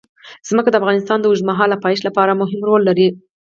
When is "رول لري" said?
2.69-3.07